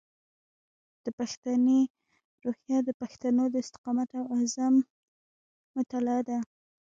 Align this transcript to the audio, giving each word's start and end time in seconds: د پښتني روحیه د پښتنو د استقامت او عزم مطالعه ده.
د 1.03 1.05
پښتني 1.19 1.81
روحیه 2.45 2.79
د 2.87 2.89
پښتنو 3.01 3.43
د 3.49 3.55
استقامت 3.63 4.09
او 4.19 4.25
عزم 4.39 4.73
مطالعه 5.77 6.21
ده. 6.29 6.37